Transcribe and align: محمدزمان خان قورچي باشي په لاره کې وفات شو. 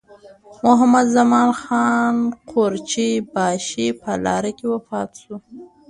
محمدزمان 0.63 1.49
خان 1.61 2.15
قورچي 2.51 3.09
باشي 3.33 3.87
په 4.01 4.11
لاره 4.25 4.51
کې 4.57 4.65
وفات 4.73 5.09
شو. 5.21 5.35